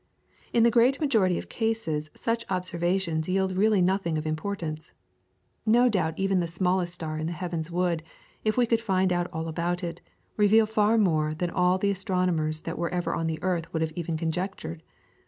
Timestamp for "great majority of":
0.71-1.47